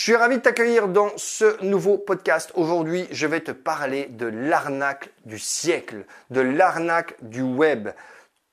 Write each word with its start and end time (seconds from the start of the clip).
Je 0.00 0.04
suis 0.04 0.16
ravi 0.16 0.38
de 0.38 0.40
t'accueillir 0.40 0.88
dans 0.88 1.10
ce 1.18 1.62
nouveau 1.62 1.98
podcast. 1.98 2.52
Aujourd'hui, 2.54 3.06
je 3.10 3.26
vais 3.26 3.40
te 3.40 3.50
parler 3.50 4.06
de 4.06 4.24
l'arnaque 4.24 5.10
du 5.26 5.38
siècle, 5.38 6.06
de 6.30 6.40
l'arnaque 6.40 7.16
du 7.20 7.42
web. 7.42 7.90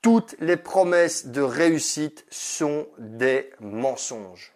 Toutes 0.02 0.36
les 0.40 0.58
promesses 0.58 1.28
de 1.28 1.40
réussite 1.40 2.26
sont 2.28 2.86
des 2.98 3.50
mensonges. 3.60 4.52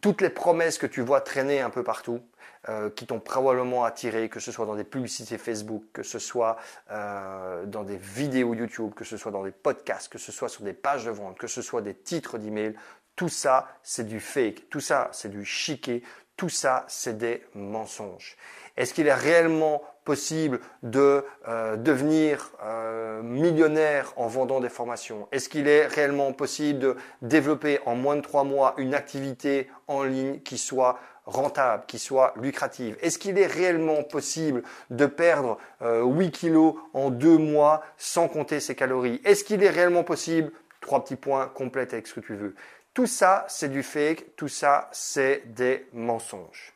Toutes 0.00 0.22
les 0.22 0.30
promesses 0.30 0.78
que 0.78 0.86
tu 0.86 1.02
vois 1.02 1.20
traîner 1.20 1.60
un 1.60 1.68
peu 1.68 1.82
partout, 1.82 2.22
euh, 2.70 2.88
qui 2.88 3.04
t'ont 3.06 3.20
probablement 3.20 3.84
attiré, 3.84 4.30
que 4.30 4.40
ce 4.40 4.52
soit 4.52 4.64
dans 4.64 4.76
des 4.76 4.84
publicités 4.84 5.36
Facebook, 5.36 5.84
que 5.92 6.02
ce 6.02 6.18
soit 6.18 6.56
euh, 6.92 7.66
dans 7.66 7.82
des 7.82 7.98
vidéos 7.98 8.54
YouTube, 8.54 8.94
que 8.94 9.04
ce 9.04 9.18
soit 9.18 9.32
dans 9.32 9.44
des 9.44 9.50
podcasts, 9.50 10.10
que 10.10 10.18
ce 10.18 10.32
soit 10.32 10.48
sur 10.48 10.62
des 10.62 10.72
pages 10.72 11.04
de 11.04 11.10
vente, 11.10 11.36
que 11.36 11.46
ce 11.46 11.60
soit 11.60 11.82
des 11.82 11.94
titres 11.94 12.38
d'email, 12.38 12.74
tout 13.16 13.28
ça, 13.28 13.68
c'est 13.82 14.06
du 14.06 14.20
fake, 14.20 14.70
tout 14.70 14.80
ça, 14.80 15.10
c'est 15.12 15.28
du 15.28 15.44
chiquet, 15.44 16.02
tout 16.42 16.48
ça, 16.48 16.84
c'est 16.88 17.18
des 17.18 17.40
mensonges. 17.54 18.36
Est-ce 18.76 18.92
qu'il 18.94 19.06
est 19.06 19.14
réellement 19.14 19.80
possible 20.04 20.58
de 20.82 21.24
euh, 21.46 21.76
devenir 21.76 22.50
euh, 22.64 23.22
millionnaire 23.22 24.12
en 24.16 24.26
vendant 24.26 24.58
des 24.58 24.68
formations? 24.68 25.28
Est-ce 25.30 25.48
qu'il 25.48 25.68
est 25.68 25.86
réellement 25.86 26.32
possible 26.32 26.80
de 26.80 26.96
développer 27.20 27.78
en 27.86 27.94
moins 27.94 28.16
de 28.16 28.22
trois 28.22 28.42
mois 28.42 28.74
une 28.76 28.92
activité 28.92 29.70
en 29.86 30.02
ligne 30.02 30.40
qui 30.40 30.58
soit 30.58 30.98
rentable, 31.26 31.84
qui 31.86 32.00
soit 32.00 32.34
lucrative? 32.34 32.96
Est-ce 33.02 33.20
qu'il 33.20 33.38
est 33.38 33.46
réellement 33.46 34.02
possible 34.02 34.64
de 34.90 35.06
perdre 35.06 35.58
8 35.80 35.86
euh, 35.86 36.30
kilos 36.30 36.74
en 36.92 37.10
deux 37.10 37.38
mois 37.38 37.84
sans 37.98 38.26
compter 38.26 38.58
ses 38.58 38.74
calories? 38.74 39.20
Est-ce 39.24 39.44
qu'il 39.44 39.62
est 39.62 39.70
réellement 39.70 40.02
possible? 40.02 40.50
Trois 40.80 41.04
petits 41.04 41.14
points, 41.14 41.46
complète 41.54 41.92
avec 41.92 42.08
ce 42.08 42.14
que 42.14 42.20
tu 42.20 42.34
veux. 42.34 42.56
Tout 42.94 43.06
ça, 43.06 43.46
c'est 43.48 43.70
du 43.70 43.82
fake, 43.82 44.36
tout 44.36 44.48
ça, 44.48 44.90
c'est 44.92 45.42
des 45.46 45.86
mensonges. 45.94 46.74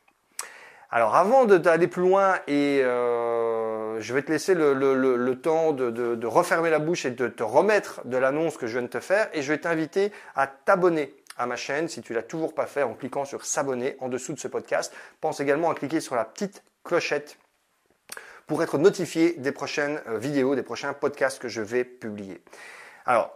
Alors 0.91 1.15
avant 1.15 1.45
d'aller 1.45 1.89
plus 1.89 2.03
loin, 2.03 2.39
et 2.47 2.81
euh, 2.83 4.01
je 4.01 4.15
vais 4.15 4.23
te 4.23 4.31
laisser 4.33 4.55
le, 4.55 5.35
temps 5.35 5.73
de, 5.73 6.27
refermer 6.27 6.71
la 6.71 6.79
bouche 6.79 7.05
et 7.05 7.11
de 7.11 7.29
te 7.29 7.43
remettre 7.43 8.01
de 8.07 8.17
l'annonce 8.17 8.57
que 8.57 8.67
je 8.67 8.79
viens 8.79 8.83
de 8.83 8.87
te 8.91 9.01
faire, 9.01 9.29
et 9.35 9.43
je 9.43 9.53
vais 9.53 9.59
t'inviter 9.59 10.11
à 10.35 10.47
t'abonner 10.47 11.15
à 11.37 11.47
ma 11.47 11.57
chaîne 11.57 11.89
si 11.89 12.01
tu 12.01 12.15
l'as 12.15 12.23
toujours 12.23 12.55
pas 12.55 12.67
fait 12.67 12.83
en 12.83 12.95
cliquant 12.95 13.27
sur 13.27 13.45
s'abonner 13.45 13.97
en 14.01 14.09
dessous 14.09 14.33
de 14.33 14.39
ce 14.39 14.49
podcast. 14.49 14.95
Pense 15.21 15.41
également 15.41 15.71
à 15.71 15.75
cliquer 15.75 16.01
sur 16.01 16.15
la 16.15 16.25
petite 16.25 16.63
clochette 16.83 17.37
pour 18.47 18.63
être 18.63 18.79
notifié 18.79 19.35
des 19.35 19.53
prochaines 19.53 20.01
euh, 20.09 20.19
vidéos, 20.19 20.55
des 20.55 20.63
prochains 20.63 20.95
podcasts 20.95 21.41
que 21.41 21.49
je 21.49 21.61
vais 21.61 21.85
publier. 21.85 22.41
Alors, 23.05 23.35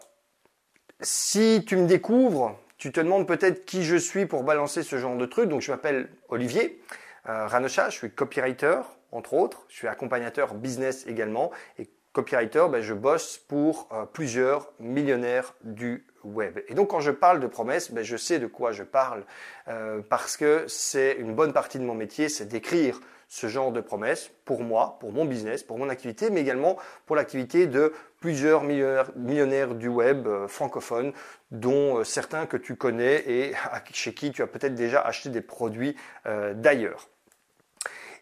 si 1.01 1.65
tu 1.67 1.77
me 1.77 1.87
découvres, 1.87 2.57
tu 2.81 2.93
te 2.93 3.01
demandes 3.01 3.27
peut-être 3.27 3.67
qui 3.67 3.85
je 3.85 3.95
suis 3.95 4.25
pour 4.25 4.43
balancer 4.43 4.83
ce 4.83 4.97
genre 4.99 5.17
de 5.17 5.27
truc. 5.27 5.51
Donc 5.51 5.61
je 5.61 5.71
m'appelle 5.71 6.09
Olivier 6.31 6.81
euh, 7.29 7.47
Ranocha, 7.47 7.91
je 7.91 7.97
suis 7.97 8.11
copywriter 8.11 8.81
entre 9.13 9.35
autres, 9.35 9.67
je 9.69 9.77
suis 9.77 9.87
accompagnateur 9.87 10.55
business 10.55 11.07
également 11.07 11.51
et 11.79 11.91
copywriter, 12.13 12.67
ben, 12.71 12.81
je 12.81 12.95
bosse 12.95 13.37
pour 13.37 13.87
euh, 13.93 14.07
plusieurs 14.07 14.73
millionnaires 14.81 15.55
du 15.63 16.07
web. 16.25 16.59
Et 16.69 16.75
donc 16.75 16.89
quand 16.89 17.01
je 17.01 17.11
parle 17.11 17.39
de 17.41 17.47
promesses, 17.47 17.93
ben, 17.93 18.03
je 18.03 18.17
sais 18.17 18.39
de 18.39 18.47
quoi 18.47 18.73
je 18.73 18.83
parle 18.83 19.25
euh, 19.69 20.01
parce 20.09 20.39
que 20.39 20.65
c'est 20.67 21.17
une 21.19 21.35
bonne 21.35 21.53
partie 21.53 21.79
de 21.79 21.85
mon 21.85 21.95
métier, 21.95 22.31
c'est 22.31 22.47
d'écrire 22.47 22.99
ce 23.29 23.47
genre 23.47 23.73
de 23.73 23.81
promesses 23.81 24.31
pour 24.45 24.63
moi, 24.63 24.97
pour 25.01 25.13
mon 25.13 25.27
business, 25.27 25.63
pour 25.63 25.79
mon 25.79 25.89
activité, 25.89 26.31
mais 26.31 26.41
également 26.41 26.79
pour 27.05 27.15
l'activité 27.15 27.67
de 27.67 27.93
plusieurs 28.21 28.63
millionnaires, 28.63 29.75
du 29.75 29.89
web 29.89 30.27
euh, 30.27 30.47
francophones, 30.47 31.13
dont 31.51 31.99
euh, 31.99 32.05
certains 32.05 32.47
que 32.47 32.57
tu 32.57 32.77
connais 32.77 33.25
et 33.29 33.55
chez 33.93 34.15
qui 34.15 34.31
tu 34.31 34.43
as 34.43 34.47
peut-être 34.47 34.75
déjà 34.75 35.01
acheté 35.01 35.31
des 35.31 35.41
produits 35.41 35.97
euh, 36.27 36.55
d'ailleurs. 36.55 37.09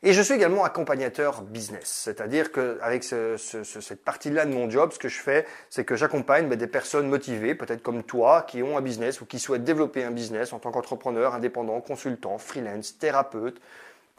Et 0.05 0.13
je 0.13 0.23
suis 0.23 0.35
également 0.35 0.63
accompagnateur 0.65 1.43
business, 1.43 1.87
c'est-à-dire 1.87 2.53
qu'avec 2.53 3.03
cette 3.03 4.05
partie-là 4.05 4.47
de 4.47 4.53
mon 4.53 4.71
job, 4.71 4.93
ce 4.93 4.99
que 5.01 5.09
je 5.09 5.19
fais, 5.19 5.45
c'est 5.71 5.85
que 5.85 5.97
j'accompagne 5.97 6.49
ben, 6.49 6.57
des 6.57 6.69
personnes 6.69 7.09
motivées, 7.09 7.57
peut-être 7.57 7.83
comme 7.83 8.05
toi, 8.05 8.43
qui 8.43 8.63
ont 8.63 8.79
un 8.79 8.81
business 8.81 9.21
ou 9.21 9.27
qui 9.27 9.41
souhaitent 9.41 9.65
développer 9.65 10.05
un 10.05 10.13
business 10.13 10.53
en 10.53 10.61
tant 10.61 10.71
qu'entrepreneur, 10.71 11.35
indépendant, 11.35 11.81
consultant, 11.81 12.39
freelance, 12.39 12.97
thérapeute, 12.97 13.61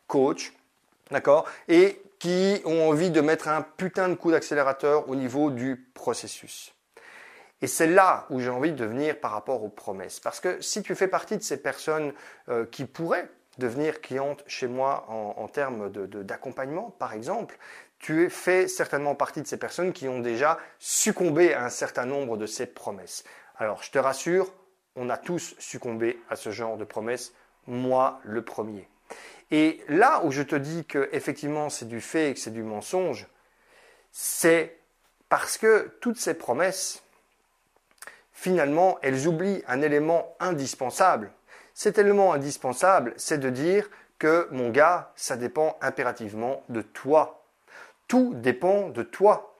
coach, 0.07 0.51
D'accord? 1.11 1.47
Qui 2.19 2.61
ont 2.65 2.89
envie 2.89 3.11
de 3.11 3.21
mettre 3.21 3.47
un 3.47 3.61
putain 3.61 4.09
de 4.09 4.13
coup 4.13 4.31
d'accélérateur 4.31 5.09
au 5.09 5.15
niveau 5.15 5.49
du 5.49 5.89
processus. 5.93 6.75
Et 7.61 7.67
c'est 7.67 7.87
là 7.87 8.25
où 8.29 8.39
j'ai 8.39 8.49
envie 8.49 8.71
de 8.71 8.85
venir 8.85 9.19
par 9.19 9.31
rapport 9.31 9.63
aux 9.63 9.69
promesses. 9.69 10.19
Parce 10.19 10.39
que 10.39 10.61
si 10.61 10.81
tu 10.81 10.95
fais 10.95 11.07
partie 11.07 11.37
de 11.37 11.43
ces 11.43 11.61
personnes 11.61 12.13
euh, 12.49 12.65
qui 12.65 12.85
pourraient 12.85 13.29
devenir 13.57 13.99
clientes 13.99 14.43
chez 14.47 14.67
moi 14.67 15.05
en, 15.09 15.47
termes 15.49 15.89
d'accompagnement, 15.89 16.91
par 16.97 17.13
exemple, 17.13 17.57
tu 17.97 18.29
fais 18.29 18.69
certainement 18.69 19.15
partie 19.15 19.41
de 19.41 19.47
ces 19.47 19.57
personnes 19.57 19.91
qui 19.91 20.07
ont 20.07 20.19
déjà 20.19 20.57
succombé 20.77 21.53
à 21.53 21.65
un 21.65 21.69
certain 21.69 22.05
nombre 22.05 22.37
de 22.37 22.45
ces 22.45 22.65
promesses. 22.65 23.25
Alors, 23.57 23.83
je 23.83 23.91
te 23.91 23.99
rassure, 23.99 24.53
on 24.95 25.09
a 25.09 25.17
tous 25.17 25.55
succombé 25.59 26.21
à 26.29 26.37
ce 26.37 26.51
genre 26.51 26.77
de 26.77 26.85
promesses, 26.85 27.33
moi 27.67 28.21
le 28.23 28.45
premier. 28.45 28.87
Et 29.51 29.83
là 29.87 30.21
où 30.23 30.31
je 30.31 30.43
te 30.43 30.55
dis 30.55 30.85
que 30.85 31.09
effectivement 31.11 31.69
c'est 31.69 31.87
du 31.87 32.01
fait 32.01 32.29
et 32.29 32.33
que 32.33 32.39
c'est 32.39 32.51
du 32.51 32.63
mensonge, 32.63 33.27
c'est 34.11 34.77
parce 35.29 35.57
que 35.57 35.91
toutes 36.01 36.17
ces 36.17 36.33
promesses, 36.33 37.03
finalement, 38.33 38.97
elles 39.01 39.27
oublient 39.27 39.63
un 39.67 39.81
élément 39.81 40.35
indispensable. 40.39 41.31
Cet 41.73 41.97
élément 41.97 42.33
indispensable, 42.33 43.13
c'est 43.17 43.37
de 43.37 43.49
dire 43.49 43.89
que 44.17 44.47
mon 44.51 44.69
gars, 44.69 45.11
ça 45.15 45.37
dépend 45.37 45.77
impérativement 45.81 46.63
de 46.69 46.81
toi. 46.81 47.45
Tout 48.07 48.33
dépend 48.35 48.89
de 48.89 49.03
toi. 49.03 49.55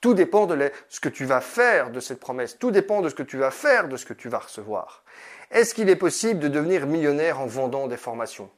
Tout 0.00 0.14
dépend 0.14 0.46
de 0.46 0.70
ce 0.88 1.00
que 1.00 1.08
tu 1.08 1.24
vas 1.24 1.40
faire 1.40 1.90
de 1.90 2.00
cette 2.00 2.20
promesse. 2.20 2.58
Tout 2.58 2.72
dépend 2.72 3.00
de 3.00 3.08
ce 3.08 3.14
que 3.14 3.22
tu 3.22 3.38
vas 3.38 3.52
faire 3.52 3.88
de 3.88 3.96
ce 3.96 4.04
que 4.04 4.12
tu 4.12 4.28
vas 4.28 4.40
recevoir. 4.40 5.04
Est-ce 5.50 5.74
qu'il 5.74 5.88
est 5.88 5.96
possible 5.96 6.40
de 6.40 6.48
devenir 6.48 6.86
millionnaire 6.86 7.40
en 7.40 7.46
vendant 7.46 7.86
des 7.86 7.96
formations? 7.96 8.50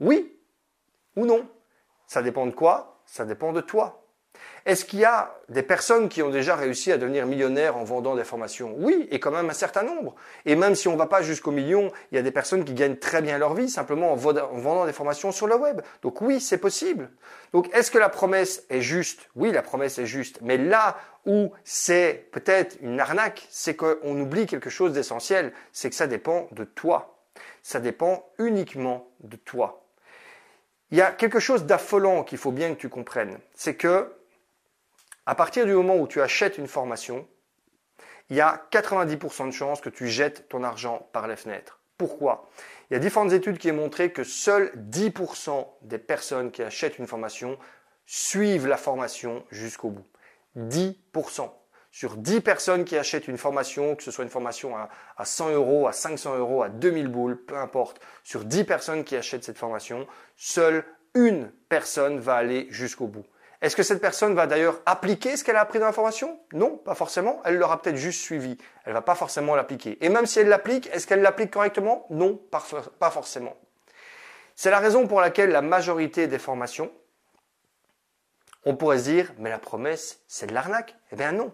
Oui 0.00 0.36
ou 1.16 1.26
non 1.26 1.48
Ça 2.06 2.22
dépend 2.22 2.46
de 2.46 2.52
quoi 2.52 3.00
Ça 3.06 3.24
dépend 3.24 3.52
de 3.52 3.60
toi. 3.60 4.04
Est-ce 4.66 4.86
qu'il 4.86 5.00
y 5.00 5.04
a 5.04 5.36
des 5.50 5.62
personnes 5.62 6.08
qui 6.08 6.22
ont 6.22 6.30
déjà 6.30 6.56
réussi 6.56 6.90
à 6.90 6.96
devenir 6.96 7.26
millionnaires 7.26 7.76
en 7.76 7.84
vendant 7.84 8.14
des 8.16 8.24
formations? 8.24 8.74
Oui, 8.78 9.06
et 9.10 9.20
quand 9.20 9.30
même 9.30 9.50
un 9.50 9.54
certain 9.54 9.82
nombre. 9.82 10.14
Et 10.46 10.56
même 10.56 10.74
si 10.74 10.88
on 10.88 10.92
ne 10.92 10.96
va 10.96 11.06
pas 11.06 11.22
jusqu'au 11.22 11.50
million, 11.50 11.92
il 12.10 12.16
y 12.16 12.18
a 12.18 12.22
des 12.22 12.30
personnes 12.30 12.64
qui 12.64 12.72
gagnent 12.72 12.96
très 12.96 13.20
bien 13.20 13.36
leur 13.36 13.54
vie 13.54 13.68
simplement 13.68 14.12
en 14.12 14.16
vendant 14.16 14.86
des 14.86 14.92
formations 14.92 15.32
sur 15.32 15.46
le 15.46 15.56
web. 15.56 15.82
Donc 16.02 16.20
oui, 16.22 16.40
c'est 16.40 16.58
possible. 16.58 17.10
Donc 17.52 17.72
est-ce 17.74 17.90
que 17.90 17.98
la 17.98 18.08
promesse 18.08 18.64
est 18.70 18.80
juste? 18.80 19.28
Oui, 19.36 19.52
la 19.52 19.62
promesse 19.62 19.98
est 19.98 20.06
juste. 20.06 20.38
Mais 20.40 20.56
là 20.56 20.96
où 21.26 21.52
c'est 21.62 22.28
peut-être 22.32 22.78
une 22.80 22.98
arnaque, 23.00 23.46
c'est 23.50 23.76
qu'on 23.76 24.18
oublie 24.18 24.46
quelque 24.46 24.70
chose 24.70 24.94
d'essentiel, 24.94 25.52
c'est 25.72 25.90
que 25.90 25.96
ça 25.96 26.06
dépend 26.06 26.48
de 26.52 26.64
toi. 26.64 27.18
Ça 27.62 27.80
dépend 27.80 28.26
uniquement 28.38 29.08
de 29.20 29.36
toi. 29.36 29.83
Il 30.94 30.98
y 30.98 31.02
a 31.02 31.10
quelque 31.10 31.40
chose 31.40 31.64
d'affolant 31.64 32.22
qu'il 32.22 32.38
faut 32.38 32.52
bien 32.52 32.72
que 32.72 32.78
tu 32.78 32.88
comprennes. 32.88 33.40
C'est 33.52 33.74
que, 33.74 34.14
à 35.26 35.34
partir 35.34 35.66
du 35.66 35.72
moment 35.72 35.96
où 35.96 36.06
tu 36.06 36.22
achètes 36.22 36.56
une 36.56 36.68
formation, 36.68 37.26
il 38.30 38.36
y 38.36 38.40
a 38.40 38.64
90% 38.70 39.46
de 39.46 39.50
chances 39.50 39.80
que 39.80 39.88
tu 39.88 40.06
jettes 40.06 40.48
ton 40.48 40.62
argent 40.62 41.08
par 41.12 41.26
les 41.26 41.34
fenêtres. 41.34 41.80
Pourquoi? 41.98 42.48
Il 42.88 42.94
y 42.94 42.96
a 42.96 43.00
différentes 43.00 43.32
études 43.32 43.58
qui 43.58 43.72
ont 43.72 43.74
montré 43.74 44.12
que 44.12 44.22
seuls 44.22 44.70
10% 44.88 45.66
des 45.82 45.98
personnes 45.98 46.52
qui 46.52 46.62
achètent 46.62 47.00
une 47.00 47.08
formation 47.08 47.58
suivent 48.06 48.68
la 48.68 48.76
formation 48.76 49.44
jusqu'au 49.50 49.90
bout. 49.90 50.06
10% 50.56 51.50
sur 51.94 52.16
10 52.16 52.40
personnes 52.40 52.84
qui 52.84 52.96
achètent 52.96 53.28
une 53.28 53.38
formation, 53.38 53.94
que 53.94 54.02
ce 54.02 54.10
soit 54.10 54.24
une 54.24 54.30
formation 54.30 54.76
à, 54.76 55.24
100 55.24 55.50
euros, 55.50 55.86
à 55.86 55.92
500 55.92 56.38
euros, 56.38 56.64
à 56.64 56.68
2000 56.68 57.06
boules, 57.06 57.36
peu 57.44 57.56
importe, 57.56 58.00
sur 58.24 58.44
10 58.44 58.64
personnes 58.64 59.04
qui 59.04 59.14
achètent 59.14 59.44
cette 59.44 59.58
formation, 59.58 60.08
seule 60.34 60.84
une 61.14 61.52
personne 61.68 62.18
va 62.18 62.34
aller 62.34 62.66
jusqu'au 62.70 63.06
bout. 63.06 63.24
Est-ce 63.62 63.76
que 63.76 63.84
cette 63.84 64.00
personne 64.00 64.34
va 64.34 64.48
d'ailleurs 64.48 64.80
appliquer 64.86 65.36
ce 65.36 65.44
qu'elle 65.44 65.54
a 65.54 65.60
appris 65.60 65.78
dans 65.78 65.86
la 65.86 65.92
formation? 65.92 66.40
Non, 66.52 66.78
pas 66.78 66.96
forcément. 66.96 67.40
Elle 67.44 67.58
l'aura 67.58 67.80
peut-être 67.80 67.94
juste 67.94 68.20
suivi. 68.20 68.58
Elle 68.84 68.92
va 68.92 69.00
pas 69.00 69.14
forcément 69.14 69.54
l'appliquer. 69.54 70.04
Et 70.04 70.08
même 70.08 70.26
si 70.26 70.40
elle 70.40 70.48
l'applique, 70.48 70.88
est-ce 70.92 71.06
qu'elle 71.06 71.22
l'applique 71.22 71.52
correctement? 71.52 72.08
Non, 72.10 72.34
pas 72.34 73.10
forcément. 73.12 73.56
C'est 74.56 74.70
la 74.70 74.80
raison 74.80 75.06
pour 75.06 75.20
laquelle 75.20 75.50
la 75.50 75.62
majorité 75.62 76.26
des 76.26 76.40
formations, 76.40 76.90
on 78.64 78.74
pourrait 78.74 78.98
se 78.98 79.04
dire, 79.04 79.32
mais 79.38 79.50
la 79.50 79.60
promesse, 79.60 80.22
c'est 80.26 80.48
de 80.48 80.54
l'arnaque. 80.54 80.96
Eh 81.12 81.16
bien 81.16 81.30
non. 81.30 81.52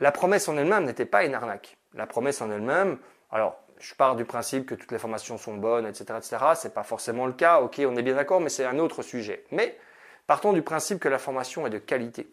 La 0.00 0.12
promesse 0.12 0.48
en 0.48 0.56
elle-même 0.56 0.84
n'était 0.84 1.06
pas 1.06 1.24
une 1.24 1.34
arnaque. 1.34 1.76
La 1.94 2.06
promesse 2.06 2.40
en 2.40 2.50
elle-même, 2.50 2.98
alors 3.30 3.58
je 3.78 3.94
pars 3.94 4.16
du 4.16 4.24
principe 4.24 4.66
que 4.66 4.74
toutes 4.74 4.92
les 4.92 4.98
formations 4.98 5.38
sont 5.38 5.56
bonnes, 5.56 5.86
etc., 5.86 6.04
etc. 6.18 6.36
C'est 6.54 6.74
pas 6.74 6.82
forcément 6.82 7.26
le 7.26 7.32
cas. 7.32 7.60
Ok, 7.60 7.80
on 7.86 7.96
est 7.96 8.02
bien 8.02 8.14
d'accord, 8.14 8.40
mais 8.40 8.48
c'est 8.48 8.64
un 8.64 8.78
autre 8.78 9.02
sujet. 9.02 9.44
Mais 9.52 9.78
partons 10.26 10.52
du 10.52 10.62
principe 10.62 10.98
que 10.98 11.08
la 11.08 11.18
formation 11.18 11.66
est 11.66 11.70
de 11.70 11.78
qualité. 11.78 12.28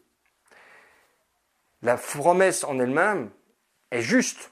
La 1.82 1.98
promesse 1.98 2.64
en 2.64 2.80
elle-même 2.80 3.30
est 3.92 4.02
juste. 4.02 4.52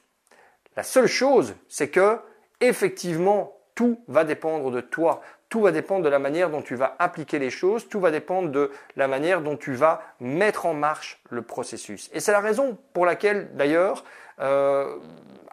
La 0.75 0.83
seule 0.83 1.07
chose, 1.07 1.55
c'est 1.67 1.89
que 1.89 2.19
effectivement 2.59 3.57
tout 3.81 3.99
va 4.07 4.25
dépendre 4.25 4.69
de 4.69 4.79
toi. 4.79 5.21
Tout 5.49 5.61
va 5.61 5.71
dépendre 5.71 6.03
de 6.03 6.09
la 6.09 6.19
manière 6.19 6.51
dont 6.51 6.61
tu 6.61 6.75
vas 6.75 6.95
appliquer 6.99 7.39
les 7.39 7.49
choses, 7.49 7.89
tout 7.89 7.99
va 7.99 8.11
dépendre 8.11 8.51
de 8.51 8.69
la 8.95 9.07
manière 9.07 9.41
dont 9.41 9.57
tu 9.57 9.73
vas 9.73 10.03
mettre 10.19 10.67
en 10.67 10.75
marche 10.75 11.19
le 11.31 11.41
processus. 11.41 12.07
Et 12.13 12.19
c'est 12.19 12.31
la 12.31 12.41
raison 12.41 12.77
pour 12.93 13.07
laquelle, 13.07 13.49
d'ailleurs, 13.55 14.03
euh, 14.39 14.97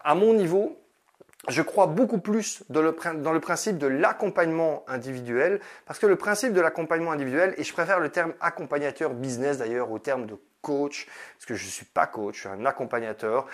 à 0.05 0.15
mon 0.15 0.35
niveau, 0.35 0.79
je 1.49 1.63
crois 1.63 1.87
beaucoup 1.87 2.19
plus 2.19 2.63
dans 2.69 2.83
le, 2.83 3.41
principe 3.41 3.79
de 3.79 3.87
l'accompagnement 3.87 4.85
individuel, 4.87 5.61
parce 5.87 5.99
que 5.99 6.07
le 6.07 6.17
principe 6.17 6.53
de 6.53 6.61
l'accompagnement 6.61 7.13
individuel, 7.13 7.55
et 7.57 7.65
je 7.65 7.73
préfère 7.73 8.01
le 8.01 8.11
terme 8.11 8.35
accompagnateur 8.41 9.15
business 9.15 9.59
d'ailleurs 9.59 9.91
au 9.91 9.99
terme 9.99 10.27
de 10.27 10.37
coach, 10.61 11.07
parce 11.37 11.47
que 11.47 11.55
je 11.55 11.65
ne 11.65 11.71
suis 11.71 11.87
pas 11.87 12.07
coach, 12.07 12.35
je 12.35 12.41
suis 12.41 12.49
un 12.49 12.67
accompagnateur. 12.67 13.47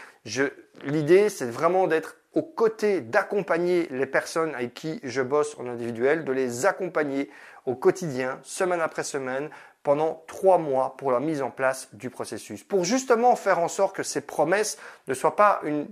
L'idée, 0.85 1.29
c'est 1.29 1.51
vraiment 1.51 1.87
d'être 1.87 2.17
aux 2.33 2.43
côtés, 2.43 3.01
d'accompagner 3.01 3.87
les 3.91 4.07
personnes 4.07 4.55
avec 4.55 4.75
qui 4.75 4.99
je 5.05 5.23
bosse 5.23 5.57
en 5.59 5.69
individuel, 5.69 6.25
de 6.25 6.33
les 6.33 6.67
accompagner 6.67 7.31
au 7.65 7.77
quotidien, 7.77 8.41
semaine 8.43 8.81
après 8.81 9.05
semaine, 9.05 9.51
pendant 9.85 10.25
trois 10.27 10.59
mois 10.59 10.97
pour 10.97 11.13
la 11.13 11.21
mise 11.21 11.43
en 11.43 11.51
place 11.51 11.89
du 11.93 12.11
processus, 12.11 12.65
pour 12.65 12.85
justement 12.85 13.37
faire 13.37 13.61
en 13.61 13.69
sorte 13.69 13.95
que 13.95 14.03
ces 14.03 14.23
promesses 14.23 14.79
ne 15.07 15.15
soient 15.15 15.37
pas 15.37 15.61
une 15.63 15.87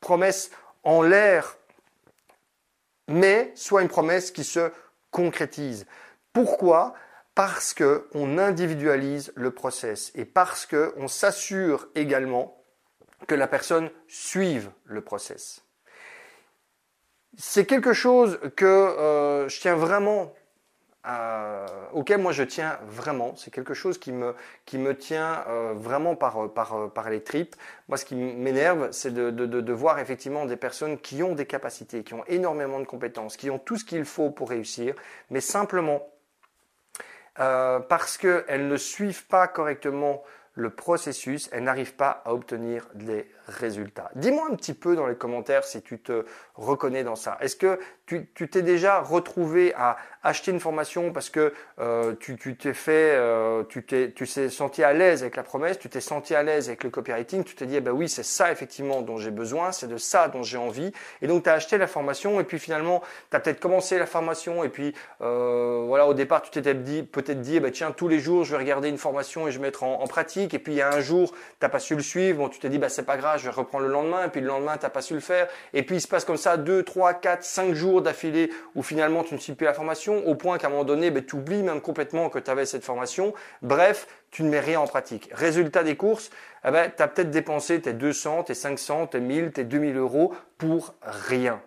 promesse 0.00 0.50
en 0.82 1.02
l'air, 1.02 1.56
mais 3.08 3.52
soit 3.54 3.82
une 3.82 3.88
promesse 3.88 4.30
qui 4.30 4.44
se 4.44 4.70
concrétise. 5.10 5.86
Pourquoi? 6.32 6.94
Parce 7.34 7.74
qu'on 7.74 8.38
individualise 8.38 9.32
le 9.36 9.50
process 9.52 10.12
et 10.14 10.24
parce 10.24 10.66
qu'on 10.66 11.08
s'assure 11.08 11.88
également 11.94 12.62
que 13.26 13.34
la 13.34 13.46
personne 13.46 13.90
suive 14.08 14.70
le 14.84 15.00
process. 15.00 15.62
C'est 17.38 17.64
quelque 17.64 17.92
chose 17.92 18.38
que 18.56 18.66
euh, 18.66 19.48
je 19.48 19.60
tiens 19.60 19.76
vraiment 19.76 20.34
euh, 21.06 21.66
auquel 21.92 22.20
moi 22.20 22.32
je 22.32 22.42
tiens 22.42 22.78
vraiment. 22.86 23.34
C'est 23.36 23.50
quelque 23.50 23.74
chose 23.74 23.98
qui 23.98 24.12
me, 24.12 24.34
qui 24.66 24.78
me 24.78 24.96
tient 24.96 25.44
euh, 25.48 25.72
vraiment 25.74 26.14
par, 26.14 26.52
par, 26.52 26.90
par 26.92 27.10
les 27.10 27.22
tripes. 27.22 27.56
Moi, 27.88 27.96
ce 27.96 28.04
qui 28.04 28.14
m'énerve, 28.14 28.90
c'est 28.92 29.12
de, 29.12 29.30
de, 29.30 29.46
de, 29.46 29.72
voir 29.72 29.98
effectivement 29.98 30.46
des 30.46 30.56
personnes 30.56 30.98
qui 30.98 31.22
ont 31.22 31.34
des 31.34 31.46
capacités, 31.46 32.04
qui 32.04 32.14
ont 32.14 32.24
énormément 32.26 32.78
de 32.78 32.84
compétences, 32.84 33.36
qui 33.36 33.50
ont 33.50 33.58
tout 33.58 33.76
ce 33.76 33.84
qu'il 33.84 34.04
faut 34.04 34.30
pour 34.30 34.50
réussir, 34.50 34.94
mais 35.30 35.40
simplement 35.40 36.06
euh, 37.38 37.80
parce 37.80 38.18
qu'elles 38.18 38.68
ne 38.68 38.76
suivent 38.76 39.26
pas 39.26 39.48
correctement 39.48 40.22
le 40.54 40.70
processus, 40.70 41.48
elles 41.52 41.64
n'arrivent 41.64 41.94
pas 41.94 42.22
à 42.24 42.34
obtenir 42.34 42.86
des 42.94 43.26
résultats. 43.48 44.10
Dis-moi 44.14 44.48
un 44.50 44.54
petit 44.54 44.74
peu 44.74 44.94
dans 44.94 45.06
les 45.06 45.16
commentaires 45.16 45.64
si 45.64 45.82
tu 45.82 45.98
te 45.98 46.24
reconnais 46.54 47.04
dans 47.04 47.16
ça. 47.16 47.38
Est-ce 47.40 47.56
que 47.56 47.78
tu 48.06 48.48
t'es 48.48 48.62
déjà 48.62 49.00
retrouvé 49.00 49.72
à 49.74 49.96
acheter 50.22 50.50
une 50.50 50.60
formation 50.60 51.12
parce 51.12 51.30
que 51.30 51.52
euh, 51.80 52.14
tu 52.20 52.36
t'es 52.36 52.74
fait, 52.74 53.14
euh, 53.16 53.64
tu 53.64 53.84
t'es 53.84 54.12
senti 54.50 54.82
à 54.84 54.92
l'aise 54.92 55.22
avec 55.22 55.36
la 55.36 55.42
promesse, 55.42 55.78
tu 55.78 55.88
t'es 55.88 56.00
senti 56.00 56.34
à 56.34 56.42
l'aise 56.42 56.68
avec 56.68 56.84
le 56.84 56.90
copywriting, 56.90 57.42
tu 57.42 57.54
t'es 57.54 57.66
dit 57.66 57.76
eh 57.76 57.80
ben 57.80 57.92
oui 57.92 58.08
c'est 58.08 58.22
ça 58.22 58.52
effectivement 58.52 59.00
dont 59.02 59.16
j'ai 59.16 59.30
besoin, 59.30 59.72
c'est 59.72 59.88
de 59.88 59.96
ça 59.96 60.28
dont 60.28 60.42
j'ai 60.42 60.58
envie, 60.58 60.92
et 61.22 61.26
donc 61.26 61.44
tu 61.44 61.48
as 61.50 61.54
acheté 61.54 61.78
la 61.78 61.86
formation 61.86 62.38
et 62.38 62.44
puis 62.44 62.58
finalement 62.58 63.02
tu 63.30 63.36
as 63.36 63.40
peut-être 63.40 63.60
commencé 63.60 63.98
la 63.98 64.06
formation 64.06 64.62
et 64.62 64.68
puis 64.68 64.94
euh, 65.22 65.84
voilà 65.86 66.06
au 66.06 66.14
départ 66.14 66.42
tu 66.42 66.50
t'étais 66.50 66.74
peut-être 66.74 67.40
dit 67.40 67.56
eh 67.56 67.60
ben 67.60 67.72
tiens 67.72 67.92
tous 67.92 68.08
les 68.08 68.20
jours 68.20 68.44
je 68.44 68.52
vais 68.52 68.58
regarder 68.58 68.90
une 68.90 68.98
formation 68.98 69.48
et 69.48 69.52
je 69.52 69.58
vais 69.58 69.64
mettre 69.64 69.84
en 69.84 70.06
pratique 70.06 70.41
et 70.52 70.58
puis 70.58 70.74
il 70.74 70.76
y 70.76 70.82
a 70.82 70.92
un 70.92 71.00
jour 71.00 71.32
t'as 71.58 71.68
pas 71.68 71.78
su 71.78 71.94
le 71.94 72.02
suivre, 72.02 72.38
bon 72.38 72.48
tu 72.48 72.58
t'es 72.58 72.68
dit 72.68 72.78
bah 72.78 72.88
c'est 72.88 73.04
pas 73.04 73.16
grave 73.16 73.38
je 73.38 73.44
vais 73.44 73.50
reprendre 73.50 73.86
le 73.86 73.92
lendemain, 73.92 74.26
et 74.26 74.28
puis 74.28 74.40
le 74.40 74.46
lendemain, 74.46 74.76
tu 74.76 74.84
n'as 74.84 74.90
pas 74.90 75.02
su 75.02 75.14
le 75.14 75.20
faire, 75.20 75.48
et 75.72 75.82
puis 75.82 75.96
il 75.96 76.00
se 76.00 76.08
passe 76.08 76.24
comme 76.24 76.36
ça 76.36 76.56
2, 76.56 76.82
3, 76.82 77.14
4, 77.14 77.42
5 77.42 77.74
jours 77.74 78.02
d'affilée 78.02 78.50
où 78.74 78.82
finalement 78.82 79.22
tu 79.24 79.34
ne 79.34 79.38
suis 79.38 79.54
plus 79.54 79.64
la 79.64 79.74
formation, 79.74 80.26
au 80.26 80.34
point 80.34 80.58
qu'à 80.58 80.68
un 80.68 80.70
moment 80.70 80.84
donné, 80.84 81.10
ben, 81.10 81.24
tu 81.24 81.36
oublies 81.36 81.62
même 81.62 81.80
complètement 81.80 82.28
que 82.28 82.38
tu 82.38 82.50
avais 82.50 82.66
cette 82.66 82.84
formation. 82.84 83.34
Bref, 83.62 84.06
tu 84.30 84.42
ne 84.42 84.48
mets 84.48 84.60
rien 84.60 84.80
en 84.80 84.86
pratique. 84.86 85.28
Résultat 85.32 85.84
des 85.84 85.96
courses, 85.96 86.30
eh 86.64 86.70
ben, 86.70 86.90
tu 86.94 87.02
as 87.02 87.08
peut-être 87.08 87.30
dépensé 87.30 87.80
tes 87.80 87.92
200, 87.92 88.44
tes 88.44 88.54
500, 88.54 89.08
tes 89.08 89.20
1000, 89.20 89.52
tes 89.52 89.64
2000 89.64 89.96
euros 89.96 90.34
pour 90.58 90.94
rien. 91.02 91.60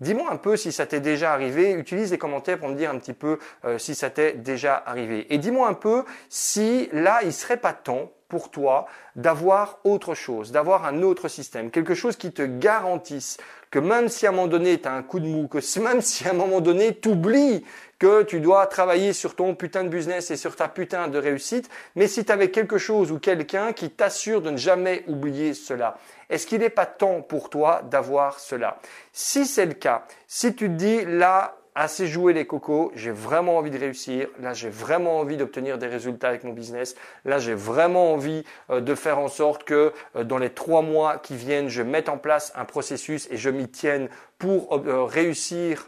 Dis-moi 0.00 0.30
un 0.30 0.36
peu 0.36 0.56
si 0.56 0.72
ça 0.72 0.86
t'est 0.86 1.00
déjà 1.00 1.32
arrivé. 1.32 1.72
Utilise 1.72 2.10
les 2.10 2.18
commentaires 2.18 2.58
pour 2.58 2.68
me 2.68 2.74
dire 2.74 2.90
un 2.90 2.98
petit 2.98 3.12
peu 3.12 3.38
euh, 3.66 3.76
si 3.76 3.94
ça 3.94 4.08
t'est 4.08 4.32
déjà 4.32 4.82
arrivé. 4.86 5.32
Et 5.32 5.36
dis-moi 5.36 5.68
un 5.68 5.74
peu 5.74 6.04
si 6.30 6.88
là, 6.92 7.20
il 7.22 7.34
serait 7.34 7.58
pas 7.58 7.74
temps 7.74 8.10
pour 8.30 8.50
toi 8.50 8.86
d'avoir 9.16 9.80
autre 9.84 10.14
chose, 10.14 10.52
d'avoir 10.52 10.86
un 10.86 11.02
autre 11.02 11.28
système, 11.28 11.70
quelque 11.70 11.94
chose 11.94 12.16
qui 12.16 12.32
te 12.32 12.42
garantisse 12.42 13.36
que 13.70 13.78
même 13.78 14.08
si 14.08 14.26
à 14.26 14.30
un 14.30 14.32
moment 14.32 14.48
donné 14.48 14.80
tu 14.80 14.88
as 14.88 14.94
un 14.94 15.02
coup 15.02 15.20
de 15.20 15.26
mou, 15.26 15.46
que 15.46 15.58
même 15.80 16.00
si 16.00 16.26
à 16.26 16.30
un 16.30 16.34
moment 16.34 16.62
donné 16.62 16.98
tu 16.98 17.10
oublies 17.10 17.64
que 17.98 18.22
tu 18.22 18.40
dois 18.40 18.66
travailler 18.66 19.12
sur 19.12 19.36
ton 19.36 19.54
putain 19.54 19.84
de 19.84 19.90
business 19.90 20.30
et 20.30 20.36
sur 20.36 20.56
ta 20.56 20.68
putain 20.68 21.08
de 21.08 21.18
réussite, 21.18 21.68
mais 21.96 22.08
si 22.08 22.24
tu 22.24 22.32
avais 22.32 22.50
quelque 22.50 22.78
chose 22.78 23.12
ou 23.12 23.18
quelqu'un 23.18 23.74
qui 23.74 23.90
t'assure 23.90 24.40
de 24.40 24.50
ne 24.50 24.56
jamais 24.56 25.04
oublier 25.06 25.52
cela, 25.52 25.98
est-ce 26.30 26.46
qu'il 26.46 26.60
n'est 26.60 26.70
pas 26.70 26.86
temps 26.86 27.20
pour 27.20 27.50
toi 27.50 27.82
d'avoir 27.90 28.40
cela? 28.40 28.78
Si 29.12 29.44
c'est 29.44 29.66
le 29.66 29.74
cas, 29.74 30.06
si 30.26 30.54
tu 30.54 30.68
te 30.68 30.72
dis 30.72 31.04
là, 31.04 31.59
assez 31.80 32.06
joué 32.06 32.34
les 32.34 32.46
cocos, 32.46 32.92
j'ai 32.94 33.10
vraiment 33.10 33.56
envie 33.56 33.70
de 33.70 33.78
réussir, 33.78 34.28
là 34.38 34.52
j'ai 34.52 34.68
vraiment 34.68 35.18
envie 35.18 35.38
d'obtenir 35.38 35.78
des 35.78 35.86
résultats 35.86 36.28
avec 36.28 36.44
mon 36.44 36.52
business, 36.52 36.94
là 37.24 37.38
j'ai 37.38 37.54
vraiment 37.54 38.12
envie 38.12 38.44
euh, 38.68 38.82
de 38.82 38.94
faire 38.94 39.18
en 39.18 39.28
sorte 39.28 39.64
que 39.64 39.94
euh, 40.14 40.22
dans 40.22 40.36
les 40.36 40.50
trois 40.50 40.82
mois 40.82 41.16
qui 41.16 41.36
viennent, 41.36 41.68
je 41.68 41.82
mette 41.82 42.10
en 42.10 42.18
place 42.18 42.52
un 42.54 42.66
processus 42.66 43.28
et 43.30 43.38
je 43.38 43.48
m'y 43.48 43.66
tienne 43.66 44.10
pour 44.38 44.74
euh, 44.74 45.04
réussir 45.04 45.86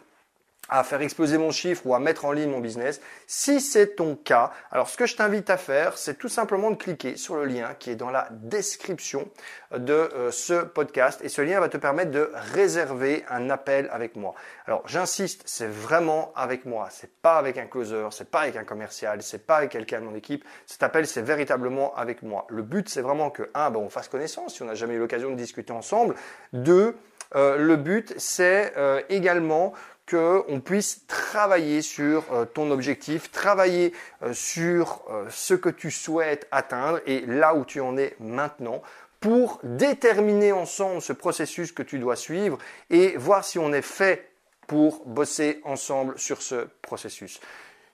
à 0.73 0.85
faire 0.85 1.03
exploser 1.03 1.37
mon 1.37 1.51
chiffre 1.51 1.87
ou 1.87 1.95
à 1.95 1.99
mettre 1.99 2.25
en 2.25 2.33
ligne 2.33 2.51
mon 2.51 2.61
business. 2.61 3.03
Si 3.27 3.61
c'est 3.61 3.95
ton 3.97 4.17
cas, 4.17 4.53
alors 4.71 4.89
ce 4.89 4.97
que 4.97 5.05
je 5.05 5.17
t'invite 5.17 5.51
à 5.51 5.59
faire, 5.59 5.99
c'est 5.99 6.15
tout 6.15 6.31
simplement 6.31 6.71
de 6.71 6.77
cliquer 6.77 7.17
sur 7.17 7.37
le 7.37 7.45
lien 7.45 7.75
qui 7.79 7.91
est 7.91 7.95
dans 7.95 8.11
la 8.11 8.29
description 8.31 9.29
de 9.77 9.93
euh, 9.93 10.31
ce 10.31 10.65
podcast 10.65 11.21
et 11.23 11.29
ce 11.29 11.43
lien 11.43 11.61
va 11.61 11.69
te 11.69 11.77
permettre 11.77 12.11
de 12.11 12.31
réserver 12.55 13.23
un 13.29 13.51
appel 13.51 13.89
avec 13.93 14.17
moi. 14.17 14.35
Alors 14.67 14.83
j'insiste, 14.87 15.43
c'est 15.45 15.69
vraiment 15.69 16.33
avec 16.35 16.65
moi, 16.65 16.89
c'est 16.91 17.13
pas 17.21 17.37
avec 17.37 17.59
un 17.59 17.67
closer, 17.67 18.09
c'est 18.11 18.31
pas 18.31 18.41
avec 18.41 18.57
un 18.57 18.65
commercial, 18.65 19.23
c'est 19.23 19.47
pas 19.47 19.57
avec 19.57 19.71
quelqu'un 19.71 20.01
de 20.01 20.07
mon 20.07 20.15
équipe. 20.15 20.43
Cet 20.67 20.83
appel, 20.83 21.07
c'est 21.07 21.23
véritablement 21.23 21.95
avec 21.97 22.23
moi. 22.23 22.47
Le 22.49 22.63
but, 22.63 22.89
c'est 22.89 23.03
vraiment 23.03 23.29
que 23.29 23.51
un, 23.53 23.71
ben, 23.71 23.81
on 23.81 23.91
fasse 23.91 24.09
connaissance 24.09 24.55
si 24.55 24.63
on 24.63 24.67
n'a 24.67 24.75
jamais 24.75 24.95
eu 24.95 24.99
l'occasion 24.99 25.31
de 25.31 25.37
discuter 25.37 25.73
ensemble. 25.73 26.15
Deux, 26.55 26.97
euh, 27.35 27.57
le 27.57 27.77
but, 27.77 28.15
c'est 28.17 28.73
euh, 28.77 29.01
également 29.09 29.73
qu'on 30.11 30.61
puisse 30.61 31.07
travailler 31.07 31.83
sur 31.83 32.25
euh, 32.33 32.45
ton 32.45 32.71
objectif, 32.71 33.31
travailler 33.31 33.93
euh, 34.23 34.33
sur 34.33 35.03
euh, 35.11 35.25
ce 35.31 35.55
que 35.55 35.69
tu 35.69 35.91
souhaites 35.91 36.47
atteindre 36.51 37.01
et 37.07 37.21
là 37.27 37.55
où 37.55 37.65
tu 37.65 37.81
en 37.81 37.97
es 37.97 38.17
maintenant 38.21 38.83
pour 39.21 39.61
déterminer 39.63 40.51
ensemble 40.51 41.01
ce 41.01 41.13
processus 41.13 41.71
que 41.71 41.83
tu 41.83 41.99
dois 41.99 42.17
suivre 42.17 42.59
et 42.91 43.17
voir 43.17 43.45
si 43.45 43.59
on 43.59 43.73
est 43.73 43.83
fait 43.83 44.31
pour 44.67 45.07
bosser 45.07 45.61
ensemble 45.65 46.19
sur 46.19 46.43
ce 46.43 46.67
processus. 46.83 47.41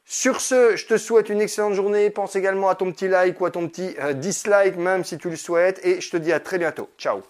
Sur 0.07 0.41
ce, 0.41 0.75
je 0.77 0.87
te 0.87 0.97
souhaite 0.97 1.29
une 1.29 1.43
excellente 1.43 1.75
journée. 1.75 2.09
Pense 2.09 2.35
également 2.35 2.71
à 2.71 2.75
ton 2.75 2.91
petit 2.93 3.09
like 3.09 3.39
ou 3.43 3.45
à 3.45 3.51
ton 3.51 3.69
petit 3.69 3.95
dislike 4.15 4.77
même 4.77 5.05
si 5.05 5.19
tu 5.19 5.29
le 5.29 5.37
souhaites 5.37 5.85
et 5.85 6.01
je 6.01 6.11
te 6.11 6.17
dis 6.17 6.33
à 6.33 6.41
très 6.41 6.57
bientôt. 6.57 6.89
Ciao 6.97 7.23